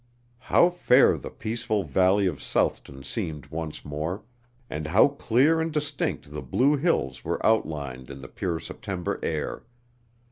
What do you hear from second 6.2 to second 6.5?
the